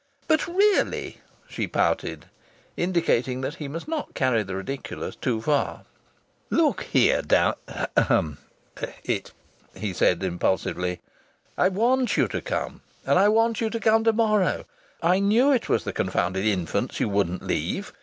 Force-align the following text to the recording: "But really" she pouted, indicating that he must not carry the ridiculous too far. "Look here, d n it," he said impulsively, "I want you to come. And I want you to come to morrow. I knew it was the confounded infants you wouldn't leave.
"But 0.27 0.47
really" 0.47 1.19
she 1.47 1.67
pouted, 1.67 2.25
indicating 2.75 3.41
that 3.41 3.57
he 3.57 3.67
must 3.67 3.87
not 3.87 4.15
carry 4.15 4.41
the 4.41 4.55
ridiculous 4.55 5.15
too 5.15 5.39
far. 5.41 5.83
"Look 6.49 6.81
here, 6.85 7.21
d 7.21 7.35
n 7.95 8.27
it," 9.03 9.31
he 9.75 9.93
said 9.93 10.23
impulsively, 10.23 11.01
"I 11.55 11.69
want 11.69 12.17
you 12.17 12.27
to 12.29 12.41
come. 12.41 12.81
And 13.05 13.19
I 13.19 13.29
want 13.29 13.61
you 13.61 13.69
to 13.69 13.79
come 13.79 14.03
to 14.05 14.11
morrow. 14.13 14.65
I 15.03 15.19
knew 15.19 15.51
it 15.51 15.69
was 15.69 15.83
the 15.83 15.93
confounded 15.93 16.45
infants 16.47 16.99
you 16.99 17.07
wouldn't 17.07 17.43
leave. 17.43 17.93